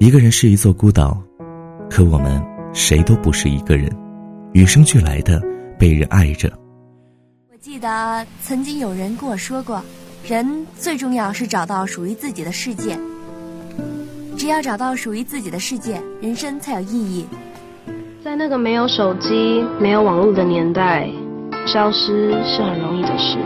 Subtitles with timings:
[0.00, 1.22] 一个人是一座孤岛，
[1.90, 2.42] 可我们
[2.72, 3.86] 谁都不是一个人，
[4.54, 5.38] 与生俱来的
[5.78, 6.50] 被人爱着。
[7.52, 9.84] 我记得曾经有人跟我说过，
[10.26, 12.98] 人最重要是找到属于自己的世界。
[14.38, 17.26] 只要找到属于自己的世界，人生才有意义。
[18.24, 21.10] 在那个没有手机、没有网络的年代，
[21.66, 23.36] 消失是很容易的事。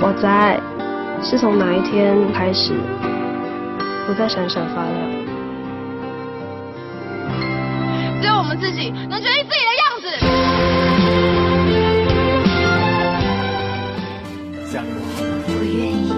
[0.00, 0.60] 我在，
[1.22, 2.74] 是从哪一天开始，
[4.06, 5.15] 不再闪闪发亮。
[8.55, 10.05] 们自己能决定自己的样子。
[14.71, 14.87] 加油！
[15.47, 16.11] 我愿意。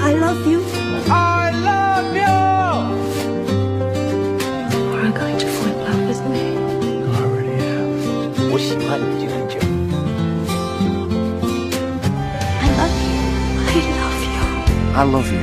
[0.00, 0.60] I love you.
[1.08, 2.32] I love you.
[4.92, 6.44] Are you going to fall in love with me?
[6.82, 7.90] You already have.
[8.50, 9.54] 我喜欢你已经很久。
[12.62, 13.14] I love you.
[13.66, 14.42] I love you.
[14.94, 15.40] I love you.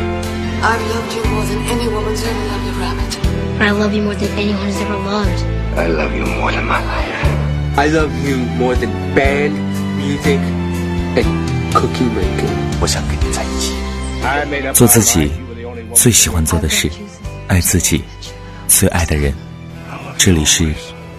[0.61, 3.17] I've loved you more than any woman's ever loved a rabbit.
[3.61, 5.52] I love you more than anyone has ever loved.
[5.76, 7.76] I love you more than my life.
[7.76, 9.54] I love you more than band,
[9.96, 10.38] music,
[11.16, 11.26] and
[11.74, 12.48] cookie making.
[12.80, 13.74] 我想跟你在一起。
[14.72, 15.32] 做自己
[15.92, 16.88] 最喜欢做的事，
[17.48, 18.04] 爱自己
[18.68, 19.34] 最爱的人。
[20.16, 20.72] 这里是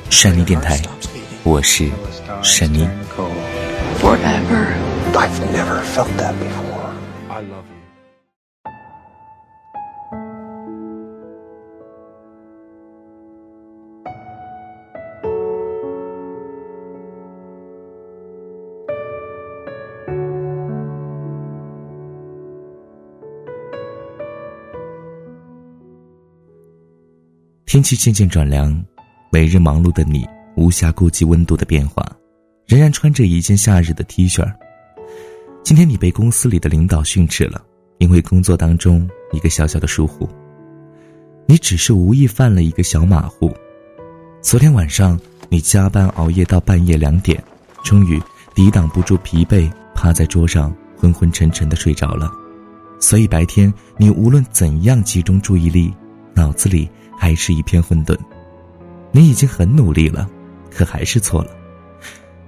[0.09, 0.79] 山妮电台，
[1.43, 1.89] 我是
[2.41, 2.87] 山妮。
[4.01, 4.67] Forever.
[5.13, 6.74] I've never felt that before.
[27.75, 28.73] 天气渐渐转凉，
[29.29, 32.09] 每日忙碌的你无暇顾及温度的变化，
[32.65, 34.49] 仍然穿着一件夏日的 T 恤。
[35.61, 37.61] 今天你被公司里的领导训斥了，
[37.97, 40.25] 因为工作当中一个小小的疏忽。
[41.47, 43.53] 你只是无意犯了一个小马虎。
[44.41, 47.43] 昨天晚上你加班熬夜到半夜两点，
[47.83, 48.17] 终于
[48.53, 52.31] 抵挡不住疲惫，趴在桌上昏昏沉沉的睡着了。
[53.01, 55.93] 所以白天你无论怎样集中注意力，
[56.33, 56.89] 脑子里
[57.25, 58.15] 还是一片混沌。
[59.11, 60.29] 你已经很努力了，
[60.69, 61.49] 可还是错了。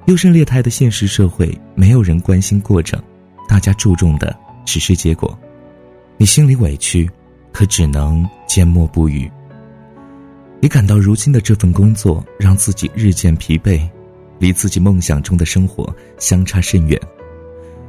[0.06, 3.02] 优胜劣汰的现实社会，没有人关心过程，
[3.50, 5.36] 大家注重的只是结果。
[6.16, 7.10] 你心里委屈，
[7.52, 9.28] 可只能缄默不语。
[10.60, 13.82] 你感到如今的这份工作让自己日渐疲惫，
[14.38, 17.02] 离自己梦想中的生活相差甚远。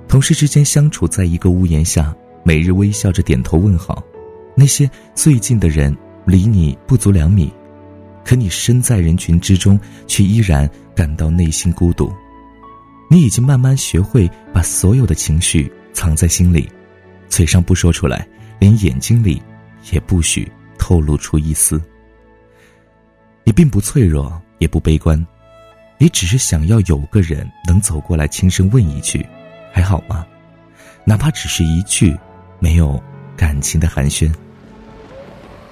[0.09, 4.03] 同事之间相处在一个屋檐下，每日微笑着点头问好，
[4.55, 5.95] 那些最近的人
[6.29, 7.51] 离你不足两米，
[8.23, 12.13] 可你身在人群之中，却依然感到内心孤独。
[13.11, 16.71] 你已经慢慢学会把所有的情绪藏在心里，
[17.31, 18.29] 嘴上不说出来，
[18.59, 19.43] 连眼睛里
[19.91, 20.47] 也不许
[20.79, 21.81] 透露出一丝。
[23.45, 25.27] 你并不脆弱，也不悲观，
[25.97, 29.27] 你只是想要有个人能走过来轻声问一句
[29.73, 30.27] ：“还好吗？”
[31.07, 32.15] 哪怕只是一句，
[32.59, 33.03] 没有
[33.35, 34.31] 感情的寒暄。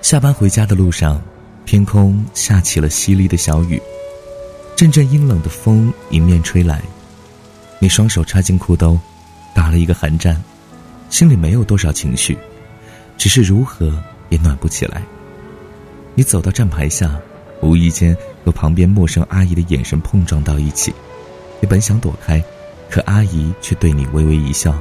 [0.07, 1.21] 下班回家的路上，
[1.65, 3.83] 天空下起了淅沥的小雨，
[4.77, 6.81] 阵阵阴冷的风迎面吹来。
[7.81, 8.97] 你双手插进裤兜，
[9.53, 10.41] 打了一个寒战，
[11.11, 12.39] 心里没有多少情绪，
[13.19, 15.03] 只是如何也暖不起来。
[16.15, 17.21] 你走到站牌下，
[17.61, 20.95] 无意间和旁边陌生阿姨的眼神碰撞到一起。
[21.61, 22.41] 你本想躲开，
[22.89, 24.73] 可阿姨却对你微微一笑，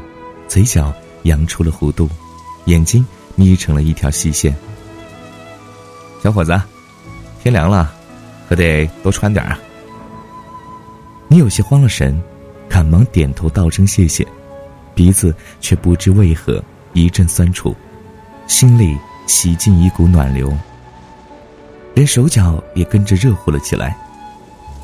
[0.47, 0.93] 嘴角
[1.23, 2.07] 扬出了弧度，
[2.65, 3.03] 眼睛
[3.33, 4.55] 眯成了一条细线。
[6.25, 6.59] 小伙子，
[7.43, 7.93] 天凉了，
[8.49, 9.59] 可得多穿点啊。
[11.27, 12.19] 你有些慌了神，
[12.67, 14.25] 赶忙点头道声谢谢，
[14.95, 15.31] 鼻子
[15.61, 16.59] 却不知为何
[16.93, 17.75] 一阵酸楚，
[18.47, 18.97] 心里
[19.27, 20.51] 袭进一股暖流，
[21.93, 23.95] 连手脚也跟着热乎了起来。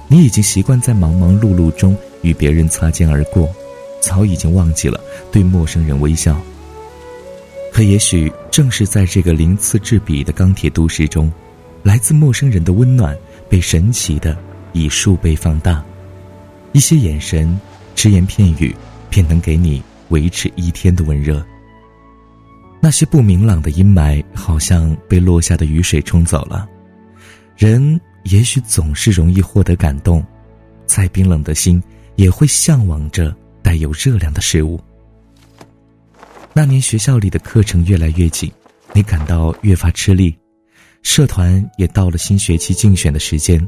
[0.07, 3.50] 你已经习惯在忙忙碌碌中与别人擦肩而过，
[4.00, 5.01] 早已经忘记了
[5.31, 6.39] 对陌生人微笑。
[7.71, 11.31] 可也许正是在这个鳞次栉比的钢铁都市中，
[11.83, 13.18] 来自陌生人的温暖
[13.50, 14.38] 被神奇的
[14.73, 15.83] 以数倍放大。
[16.73, 17.59] 一些眼神、
[17.95, 18.75] 只言片语，
[19.09, 21.44] 便能给你维持一天的温热。
[22.81, 26.68] 那些不明朗的阴霾，好像被落下的雨水冲走了。
[27.56, 30.23] 人也许总是容易获得感动，
[30.85, 31.81] 再冰冷的心
[32.15, 34.79] 也会向往着带有热量的事物。
[36.53, 38.51] 那年学校里的课程越来越紧，
[38.94, 40.38] 你感到越发吃力，
[41.01, 43.65] 社团也到了新学期竞选的时间。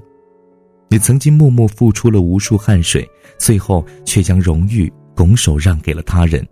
[0.90, 3.08] 你曾经默默付出了无数汗水，
[3.40, 6.46] 最后却将荣誉拱手让给了他人。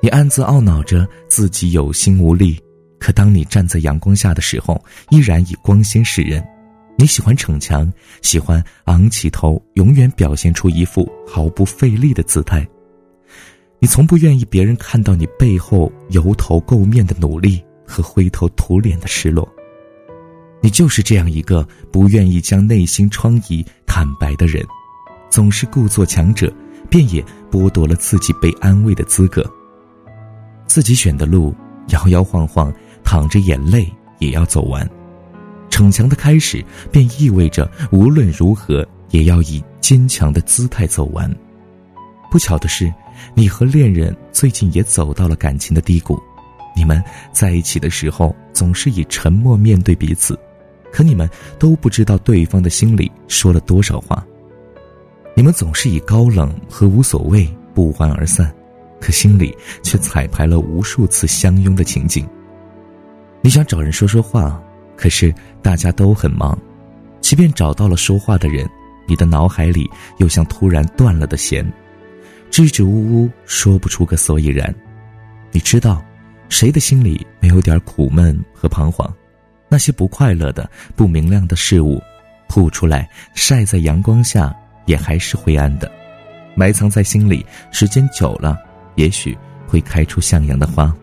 [0.00, 2.58] 你暗自懊恼着自己有心无力，
[2.98, 6.42] 可当你站在阳光下的时候，依然以光鲜示人。
[6.98, 7.92] 你喜欢逞强，
[8.22, 12.66] 喜欢昂起头，永远表现出一副毫不费力的姿态。
[13.86, 19.48] 你从不愿意别人看到你背后油头垢面的努力和灰头土脸的失落。
[20.60, 24.60] 你就是这样一个不愿意将内心疮痍坦白的人，
[25.30, 26.52] 总是故作强者，
[26.90, 29.48] 便也剥夺了自己被安慰的资格。
[30.66, 31.54] 自己选的路，
[31.90, 32.74] 摇摇晃晃，
[33.04, 34.84] 淌着眼泪也要走完。
[35.70, 36.60] 逞强的开始，
[36.90, 41.32] 便意味着无论如何也要以坚强的姿态走完。
[42.32, 42.92] 不巧的是，
[43.34, 46.18] 你和恋人最近也走到了感情的低谷。
[46.74, 47.02] 你们
[47.32, 50.38] 在一起的时候，总是以沉默面对彼此，
[50.92, 51.28] 可你们
[51.58, 54.24] 都不知道对方的心里说了多少话。
[55.34, 58.52] 你们总是以高冷和无所谓不欢而散，
[59.00, 62.26] 可心里却彩排了无数次相拥的情景。
[63.40, 64.62] 你想找人说说话。
[64.98, 65.30] 可是
[65.60, 66.58] 大家都很忙，
[67.20, 68.66] 即便找到了说话的人，
[69.06, 69.86] 你的脑海里
[70.16, 71.70] 又像突然断了的弦，
[72.50, 74.74] 支支吾吾说不出个所以然。
[75.52, 76.04] 你知道，
[76.48, 79.12] 谁的心里没有点苦闷和彷徨？
[79.68, 82.02] 那些不快乐的、不明亮的事物，
[82.48, 84.54] 吐出来晒在阳光下，
[84.86, 85.90] 也还是灰暗的，
[86.54, 88.58] 埋藏在心里，时间久了，
[88.94, 90.94] 也许会开出向阳的花。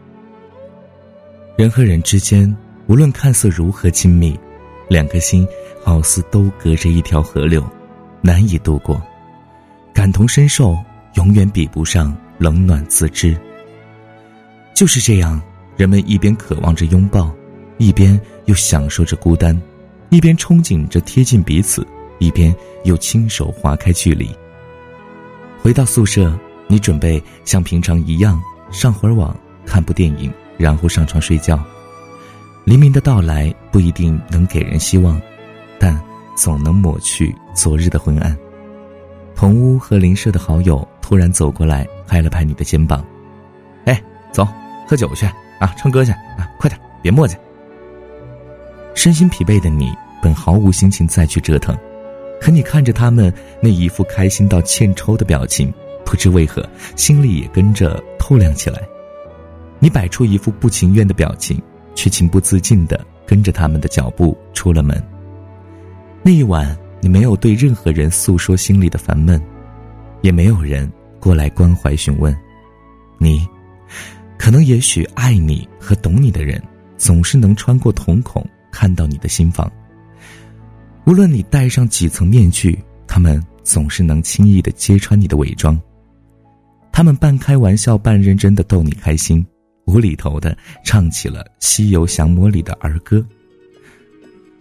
[1.57, 2.56] 人和人之间。
[2.88, 4.38] 无论看似如何亲密，
[4.89, 5.48] 两颗心
[5.86, 7.66] 好似都隔着一条河流，
[8.22, 9.01] 难以渡过。
[9.94, 10.78] 感同身受
[11.15, 13.38] 永远比不上冷暖自知。
[14.74, 15.42] 就是这样，
[15.77, 17.31] 人们一边渴望着拥抱，
[17.77, 19.56] 一边又享受着孤单；
[20.10, 21.86] 一边憧憬着贴近彼此，
[22.19, 24.30] 一边又亲手划开距离。
[25.62, 26.38] 回到宿舍，
[26.68, 31.63] 你准备像平常一样上会儿网，看部电影，然后上床睡觉。
[32.65, 35.21] 黎明的到来不一定能给人希望，
[35.80, 36.01] 但
[36.36, 38.36] 总能抹去昨日的昏暗。
[39.35, 43.06] 同屋和邻舍的好友突然走过来，拍了拍你的肩膀
[43.85, 44.01] ：“哎，
[44.31, 44.47] 走，
[44.88, 45.25] 喝酒去
[45.59, 47.35] 啊，唱歌去啊，快点，别磨叽。”
[48.95, 51.77] 身心疲惫的你本毫无心情再去折腾，
[52.39, 55.74] 可你看着他们那一副开心到欠抽的表情，
[56.06, 58.81] 不知为何心里也跟着透亮起来。
[59.79, 61.62] 你摆出一副不情愿的表情。
[61.95, 65.00] 却情不自禁地跟着他们的脚步出了门。
[66.24, 69.39] 那一晚，你没有对任何人诉说心里的烦闷，
[70.21, 70.89] 也没有人
[71.19, 72.33] 过来关怀询问。
[73.17, 73.45] 你，
[74.38, 76.63] 可能也许爱你和懂你的人，
[76.97, 78.41] 总是能穿过瞳孔
[78.71, 79.69] 看到你的心房。
[81.05, 85.77] 无论你戴上几层面具，他们总是能轻易的揭穿你的伪装。
[86.89, 89.45] 他们半开玩笑半认真的逗你开心。
[89.88, 93.21] 无厘头的唱起了《西游降魔》里的儿歌。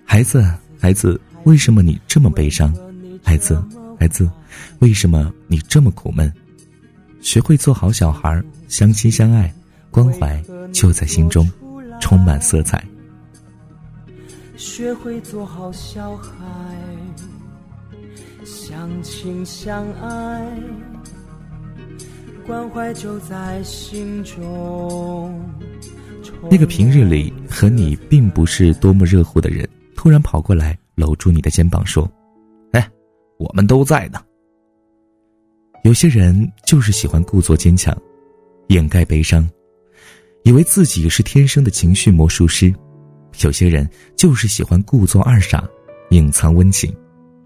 [0.04, 0.44] 孩子，
[0.80, 2.74] 孩子，为什么你这么悲伤？
[3.22, 3.62] 孩子，
[3.98, 4.30] 孩子，
[4.78, 6.32] 为什么你这么苦闷？
[7.20, 9.52] 学会做好小孩，相亲相爱，
[9.90, 10.42] 关怀
[10.72, 11.50] 就在心中，
[12.00, 12.84] 充满色彩。
[14.56, 16.32] 学会做好小孩，
[18.44, 20.46] 相亲相爱。
[22.46, 25.40] 关怀就在心中。
[26.50, 32.10] 那个平日里和你并不是多么热乎的人，突然跑过来搂住你的肩膀说
[32.72, 32.90] ：“哎，
[33.38, 34.22] 我们都在呢。”
[35.84, 37.96] 有些人就是喜欢故作坚强，
[38.68, 39.48] 掩盖悲伤，
[40.44, 42.70] 以为自己是天生的情绪魔术师；
[43.44, 45.68] 有些人就是喜欢故作二傻，
[46.10, 46.94] 隐藏温情，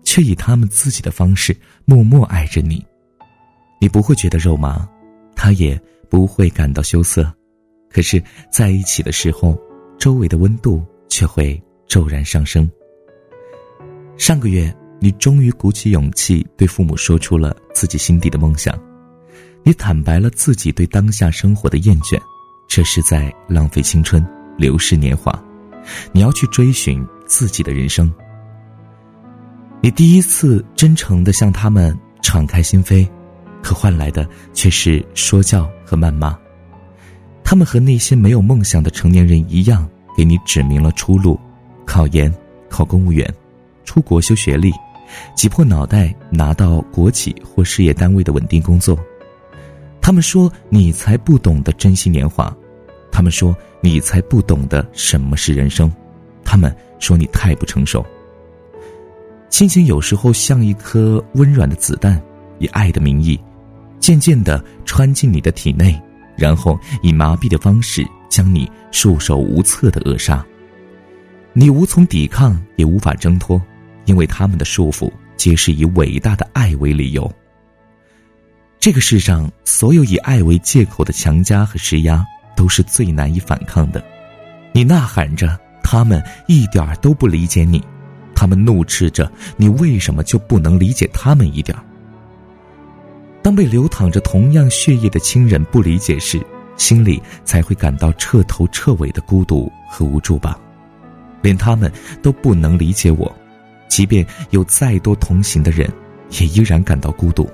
[0.04, 2.84] 却以他们自己的方式默默爱着你。
[3.80, 4.86] 你不会觉得肉麻，
[5.34, 7.32] 他也不会感到羞涩，
[7.90, 9.58] 可是在一起的时候，
[9.98, 12.70] 周围的温度却会骤然上升。
[14.16, 18.78] 上个月，你终于鼓起勇气对父母说出了自己心底的梦想，
[19.62, 22.18] 你坦白了自己对当下生活的厌倦，
[22.66, 24.24] 这是在浪费青春，
[24.56, 25.38] 流逝年华，
[26.12, 28.12] 你要去追寻自己的人生。
[29.82, 33.06] 你第一次真诚的向他们敞开心扉。
[33.62, 36.38] 可换来的却是说教和谩骂。
[37.42, 41.36] 他们和那些没有梦想的成年人一样，给你指明了出路：
[41.84, 42.32] 考研、
[42.68, 43.28] 考公务员、
[43.86, 44.70] 出国修学历、
[45.34, 48.98] 挤破脑袋拿到国企或事业单位的稳定工作。
[50.02, 52.54] 他们说你才不懂得珍惜年华，
[53.10, 55.90] 他们说你才不懂得什么是人生，
[56.44, 58.04] 他们说你太不成熟。
[59.48, 62.20] 亲情有时候像一颗温软的子弹，
[62.58, 63.40] 以爱的名义。
[63.98, 66.00] 渐渐地穿进你的体内，
[66.36, 70.44] 然后以麻痹的方式将你束手无策的扼杀。
[71.52, 73.60] 你无从抵抗，也无法挣脱，
[74.06, 77.30] 因为他们的束缚皆是以伟大的爱为理由。
[78.80, 82.24] 这个世上，所有以爱为借口的强加和施压，
[82.56, 84.02] 都是最难以反抗的。
[84.72, 87.80] 你呐喊着，他们一点儿都不理解你；
[88.34, 91.82] 他们怒斥着，你为什么就不能理解他们一点儿？
[93.42, 96.40] 当被流淌着同样血液的亲人不理解时，
[96.76, 100.58] 心里才会感到彻头彻尾的孤独和无助吧。
[101.42, 101.90] 连他们
[102.22, 103.34] 都不能理解我，
[103.88, 105.90] 即便有再多同行的人，
[106.38, 107.48] 也依然感到孤独。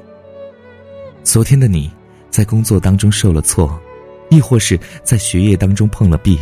[1.22, 1.90] 昨天的你，
[2.30, 3.80] 在工作当中受了挫，
[4.30, 6.38] 亦或是在学业当中碰了壁，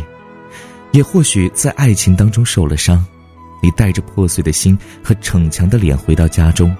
[0.91, 3.05] 也或许在爱情当中受了伤。
[3.63, 6.75] 你带着破碎的心和逞强的脸回到家中，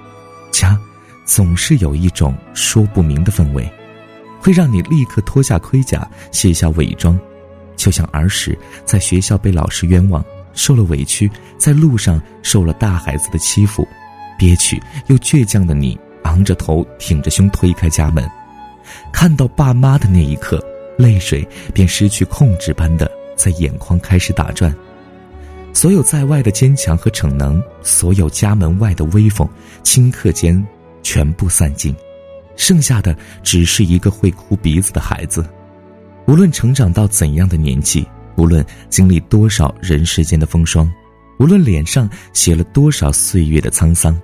[0.51, 0.75] 家，
[1.25, 3.71] 总是有一种说不明的氛围，
[4.39, 7.19] 会让你立刻脱下盔甲，卸下伪装，
[7.75, 13.87] 就像儿时在学校被老师冤枉，受了委屈，在路上受了大孩子的欺负，
[14.37, 15.97] 憋屈又倔强的你。
[16.23, 18.23] 昂着头，挺着胸推开家门，
[19.11, 20.63] 看到爸妈的那一刻，
[20.95, 24.71] 泪水便失去控制般的在眼眶开始打转。
[25.73, 29.49] 所有在外的坚强和逞能，所有家门外的威风，
[29.83, 30.63] 顷刻间
[31.01, 31.93] 全部散尽，
[32.55, 35.43] 剩下的只是一个会哭鼻子的孩子。
[36.27, 40.91] 无论成长到怎样的年纪，无论经历多少人世间的风霜，
[41.39, 44.19] 无论脸上写了多少岁月的沧桑，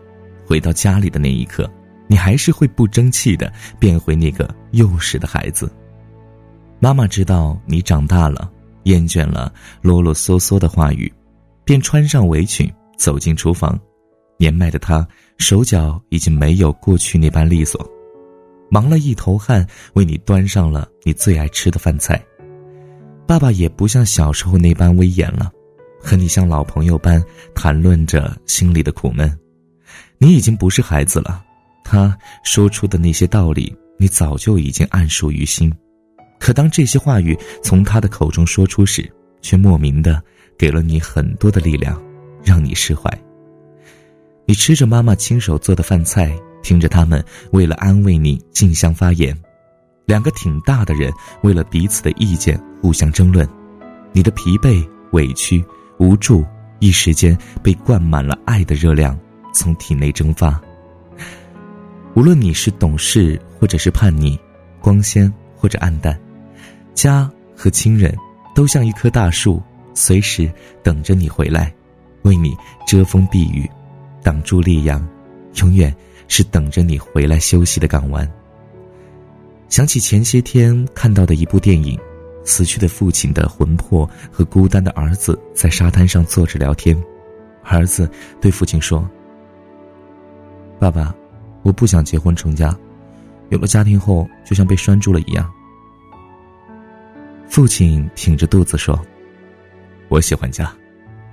[0.45, 1.69] 回到家里的那一刻。
[2.09, 5.69] 你还是会不争气的变回那个幼时的孩子。
[6.79, 8.49] 妈妈知道你长大了，
[8.83, 11.11] 厌倦了啰啰嗦嗦的话语，
[11.65, 13.77] 便穿上围裙走进厨房。
[14.37, 15.05] 年迈的她
[15.37, 17.85] 手脚已经没有过去那般利索，
[18.71, 22.23] 忙了一头汗，为你端上了你最爱吃的饭菜。
[23.27, 25.51] 爸爸也不像小时候那般威严了，
[25.99, 27.21] 和你像老朋友般
[27.53, 29.37] 谈论着心里的苦闷。
[30.17, 31.43] 你已经不是孩子了。
[31.83, 35.71] 他说出的那些道理，你早就已经谙熟于心，
[36.39, 39.09] 可当这些话语从他的口中说出时，
[39.41, 40.21] 却莫名的
[40.57, 42.01] 给了你很多的力量，
[42.43, 43.11] 让你释怀。
[44.45, 49.37] 你吃着妈妈亲手做的饭菜，听着他们为了安慰你竞相发言，
[50.07, 51.11] 两个挺大的人
[51.41, 53.45] 为了彼此的意见互相争论，
[54.13, 55.63] 你的疲惫、委屈、
[55.99, 56.45] 无助，
[56.79, 59.19] 一时间被灌满了爱的热量，
[59.53, 60.59] 从体内蒸发。
[62.15, 64.39] 无论你是懂事或者是叛逆，
[64.79, 66.17] 光鲜或者暗淡，
[66.93, 68.15] 家和亲人
[68.55, 69.61] 都像一棵大树，
[69.93, 70.49] 随时
[70.81, 71.69] 等着你回来，
[72.21, 72.55] 为你
[72.87, 73.69] 遮风避雨，
[74.23, 75.05] 挡住烈阳，
[75.55, 75.93] 永远
[76.29, 78.25] 是等着你回来休息的港湾。
[79.69, 81.99] 想起前些天看到的一部电影，
[82.43, 86.97] 死去的父亲的魂魄和孤单的儿子在沙滩上坐着聊天，
[87.63, 88.09] 儿子
[88.39, 89.07] 对父亲说
[90.79, 91.15] ：“爸爸。”
[91.63, 92.73] 我不想结婚成家，
[93.49, 95.51] 有了家庭后就像被拴住了一样。
[97.49, 98.97] 父亲挺着肚子说
[100.07, 100.73] ：“我喜欢家，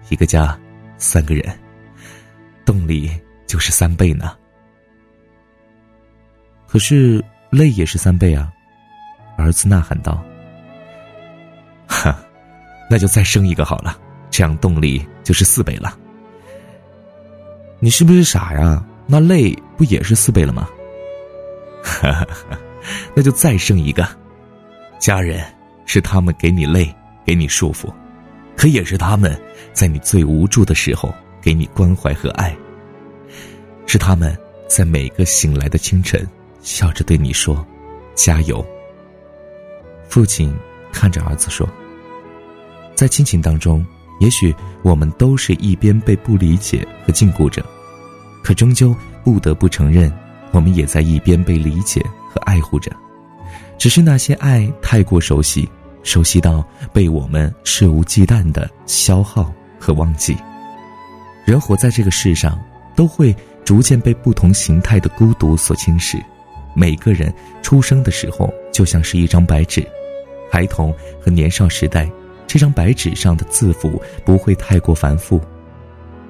[0.08, 0.58] 一个家，
[0.98, 1.56] 三个人，
[2.64, 3.08] 动力
[3.46, 4.36] 就是三倍呢。
[6.66, 8.52] 可是累也是三倍啊！”
[9.38, 10.22] 儿子呐喊道。
[11.86, 12.18] “哈，
[12.90, 13.96] 那就再生一个好了，
[14.30, 15.96] 这样动力就是四倍了。”
[17.80, 18.84] 你是不是傻呀？
[19.06, 20.66] 那累不也是四倍了吗？
[21.82, 22.58] 哈哈，
[23.14, 24.08] 那就再生一个。
[24.98, 25.44] 家人
[25.84, 26.94] 是他们给你累，
[27.26, 27.92] 给你束缚，
[28.56, 29.38] 可也是他们
[29.74, 32.56] 在你最无助的时候给你关怀和爱。
[33.84, 34.34] 是他们
[34.66, 36.26] 在每个醒来的清晨，
[36.64, 37.64] 笑着对你说
[38.16, 38.64] ：“加油。”
[40.08, 40.52] 父亲
[40.92, 41.68] 看着儿子说
[42.96, 43.86] ：“在亲情当中，
[44.18, 44.52] 也许
[44.82, 47.64] 我们都是一边被不理解和禁锢着。”
[48.42, 50.12] 可终究不得不承认，
[50.50, 52.90] 我们也在一边被理解和爱护着，
[53.78, 55.68] 只是那些爱太过熟悉，
[56.02, 60.36] 熟悉到被我们肆无忌惮的消耗和忘记。
[61.46, 62.58] 人活在这个世上，
[62.94, 66.22] 都会逐渐被不同形态的孤独所侵蚀。
[66.74, 69.86] 每个人出生的时候就像是一张白纸，
[70.50, 72.10] 孩童和年少时代，
[72.46, 75.40] 这张白纸上的字符不会太过繁复。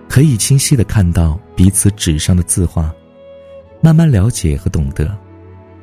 [0.09, 2.95] 可以清晰的看到彼此纸上的字画，
[3.81, 5.17] 慢慢了解和懂得。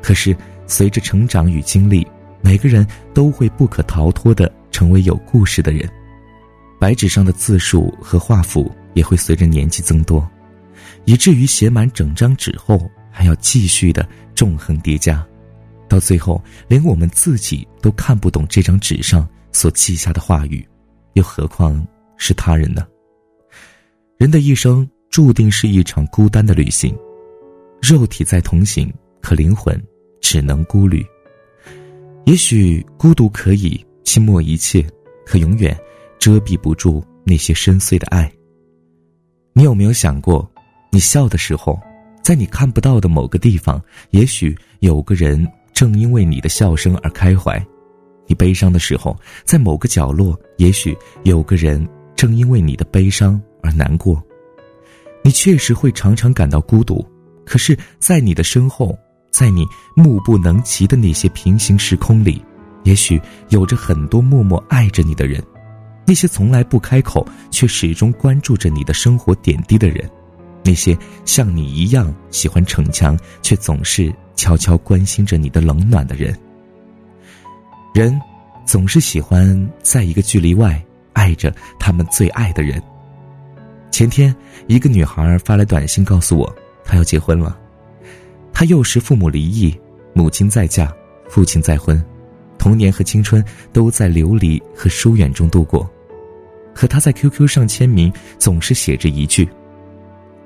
[0.02, 0.36] 可是
[0.68, 2.06] 随着成长与经历，
[2.42, 5.90] 每个人都会不可逃脱的成为有故事的人。
[6.80, 10.28] 白纸上的字数和画幅也会随着年纪增多，
[11.06, 12.90] 以至于写满整张纸后
[13.22, 15.24] 还要继续的纵横叠加，
[15.88, 20.68] 到最后连我们自己都看不懂这张纸上所记下的话语，
[21.14, 21.86] 又何况
[22.18, 22.84] 是他人呢？
[24.18, 26.98] 人的一生注定是一场孤单的旅行，
[27.80, 29.80] 肉体在同行，可灵魂
[30.20, 31.06] 只能孤旅。
[32.26, 34.84] 也许孤独可以浸没一切，
[35.28, 35.80] 可永远
[36.18, 38.32] 遮蔽不住那些深邃的爱。
[39.54, 40.52] 你有没有想过，
[40.92, 41.80] 你笑的时候，
[42.22, 47.60] 在你看不到的某个地方，也许有个人正因为你的笑声而开怀；
[48.28, 54.22] 你悲伤的时候，在某个角落，也许有个人正因为你的悲伤而难过。
[55.24, 57.06] 你确实会常常感到孤独，
[57.46, 58.98] 可是，在你的身后。
[59.32, 62.44] 在你目不能及的那些平行时空里，
[62.84, 65.42] 也许有着很多默默爱着你的人，
[66.06, 70.08] 那些从来不开口却始终关注着你的生活点滴的人，
[70.64, 76.38] 那些像你一样喜欢逞强却总是悄悄关心着你的冷暖的人。
[77.94, 78.20] 人
[78.66, 80.82] 总是喜欢在一个距离外
[81.14, 82.82] 爱着他们最爱的人。
[83.92, 84.34] 前天，
[84.68, 87.60] 一个女孩发来短信告诉我，她要结婚了。
[88.54, 89.78] 她幼时父母离异，
[90.14, 90.92] 母亲再嫁，
[91.28, 92.02] 父亲再婚，
[92.58, 95.90] 童年和青春都在流离和疏远中度过。
[96.74, 99.48] 可他在 QQ 上签名总是写着一句：“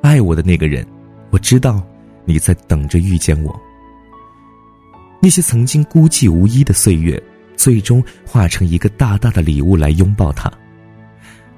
[0.05, 0.85] 爱我的那个人，
[1.31, 1.83] 我知道
[2.25, 3.59] 你在等着遇见我。”
[5.19, 7.21] 那些曾经孤寂无依的岁月，
[7.55, 10.51] 最终化成一个大大的礼物来拥抱他。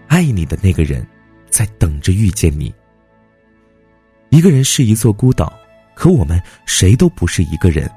[0.08, 1.06] 爱你的那个人，
[1.50, 2.74] 在等着遇见你。
[4.30, 5.54] 一个人是一座孤岛。
[5.94, 7.90] 可我们谁都不是一个人，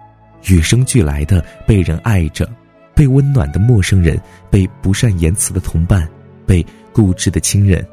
[0.49, 2.50] 与生俱来的被人爱着，
[2.95, 6.09] 被温暖的陌生人，被不善言辞的同伴，
[6.47, 7.87] 被固执的亲人，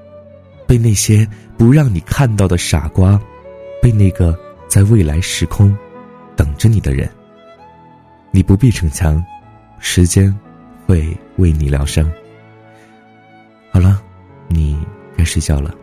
[0.67, 3.19] 被那些不让你看到的傻瓜，
[3.81, 5.75] 被那个在未来时空
[6.35, 7.09] 等着你的人。
[8.31, 9.23] 你不必逞强，
[9.79, 10.37] 时间
[10.85, 12.11] 会为你疗伤。
[13.71, 14.01] 好了，
[14.47, 14.77] 你
[15.15, 15.73] 该睡觉了，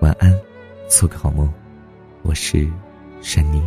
[0.00, 0.36] 晚安，
[0.88, 1.50] 做个好梦，
[2.22, 2.68] 我是。
[3.22, 3.62] 山妮。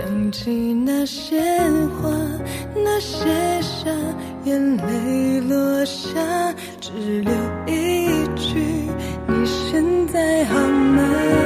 [0.00, 1.38] 想起那些
[2.00, 2.08] 话，
[2.74, 3.26] 那些
[3.60, 3.90] 傻，
[4.44, 7.30] 眼泪落下，只留
[7.66, 8.58] 一句：
[9.28, 11.39] 你现在好吗？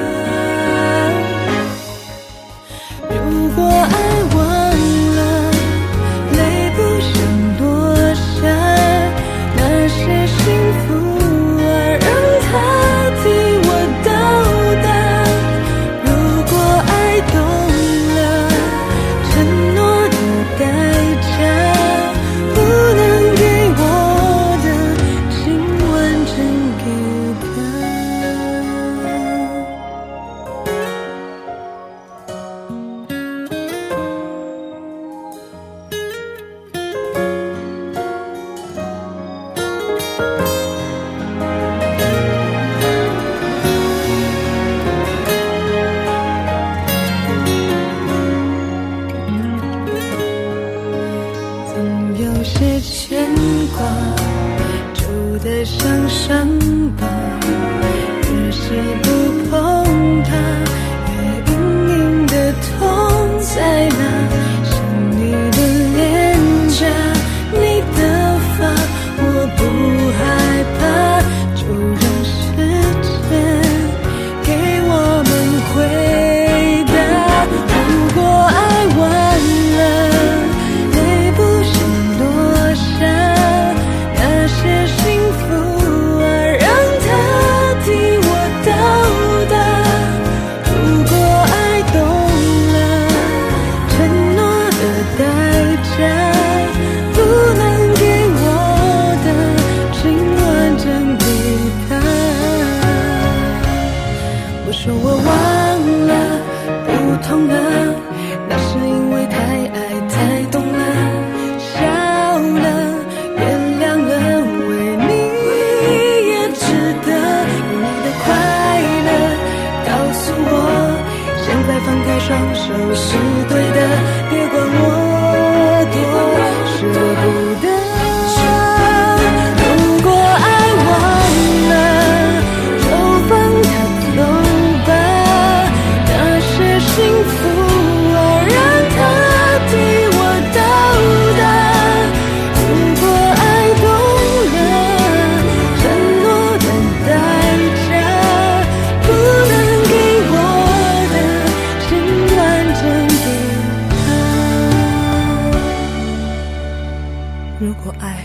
[157.65, 158.23] 如果爱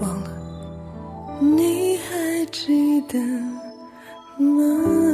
[0.00, 0.30] 忘了
[1.40, 3.18] 你还记得
[4.38, 5.05] 吗？